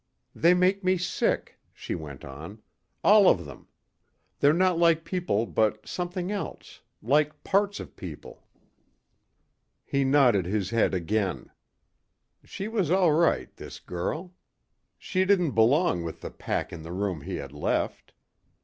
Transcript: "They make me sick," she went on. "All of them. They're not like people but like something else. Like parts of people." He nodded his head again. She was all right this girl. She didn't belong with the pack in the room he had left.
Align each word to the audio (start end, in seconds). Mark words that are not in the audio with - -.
"They 0.33 0.55
make 0.55 0.83
me 0.83 0.97
sick," 0.97 1.59
she 1.71 1.93
went 1.93 2.25
on. 2.25 2.63
"All 3.03 3.29
of 3.29 3.45
them. 3.45 3.67
They're 4.39 4.51
not 4.51 4.79
like 4.79 5.05
people 5.05 5.45
but 5.45 5.73
like 5.73 5.87
something 5.87 6.31
else. 6.31 6.81
Like 7.03 7.43
parts 7.43 7.79
of 7.79 7.95
people." 7.95 8.41
He 9.85 10.03
nodded 10.03 10.47
his 10.47 10.71
head 10.71 10.95
again. 10.95 11.51
She 12.43 12.67
was 12.67 12.89
all 12.89 13.11
right 13.13 13.55
this 13.57 13.79
girl. 13.79 14.33
She 14.97 15.23
didn't 15.23 15.51
belong 15.51 16.01
with 16.03 16.21
the 16.21 16.31
pack 16.31 16.73
in 16.73 16.81
the 16.81 16.91
room 16.93 17.21
he 17.21 17.35
had 17.35 17.51
left. 17.51 18.11